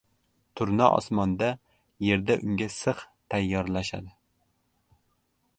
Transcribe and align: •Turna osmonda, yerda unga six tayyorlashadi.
•Turna 0.59 0.85
osmonda, 1.01 1.49
yerda 2.07 2.39
unga 2.47 2.69
six 2.79 2.97
tayyorlashadi. 3.35 4.15